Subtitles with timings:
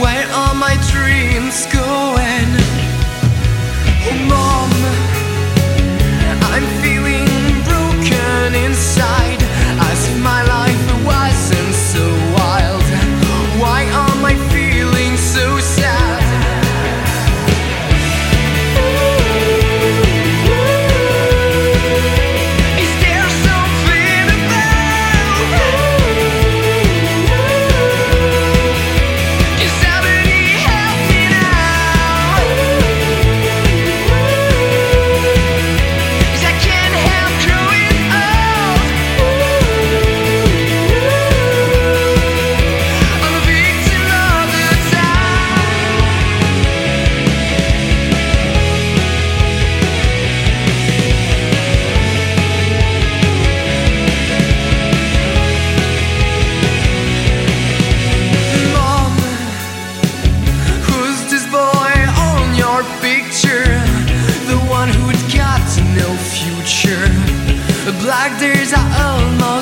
[0.00, 2.17] Where are my dreams going?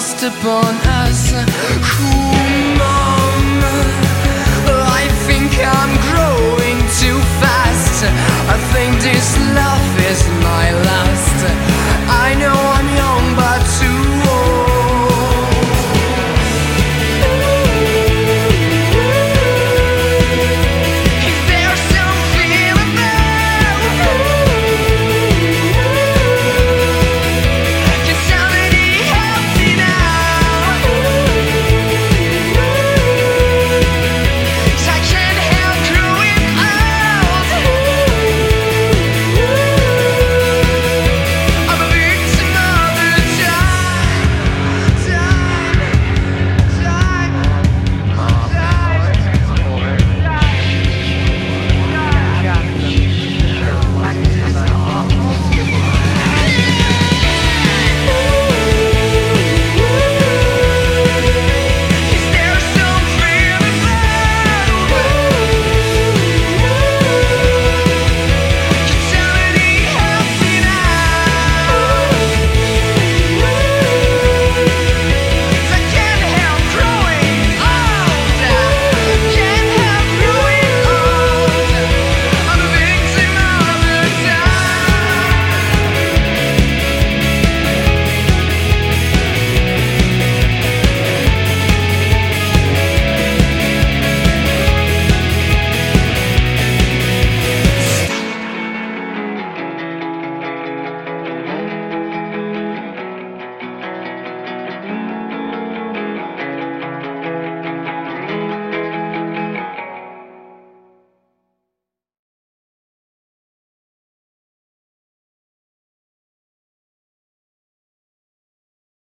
[0.07, 1.33] cast upon us.
[1.33, 2.46] Who